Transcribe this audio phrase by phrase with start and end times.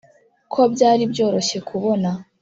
[0.53, 2.09] ko byari byoroshye kubona.